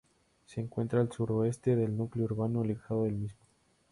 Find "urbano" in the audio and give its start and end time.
2.25-2.61